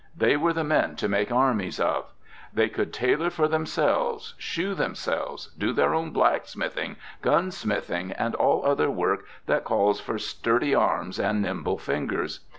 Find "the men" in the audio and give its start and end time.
0.51-0.95